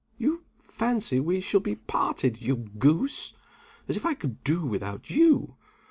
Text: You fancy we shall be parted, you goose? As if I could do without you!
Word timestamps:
You 0.17 0.45
fancy 0.63 1.19
we 1.19 1.41
shall 1.41 1.59
be 1.59 1.75
parted, 1.75 2.41
you 2.41 2.55
goose? 2.55 3.35
As 3.87 3.95
if 3.95 4.03
I 4.03 4.15
could 4.15 4.43
do 4.43 4.65
without 4.65 5.11
you! 5.11 5.57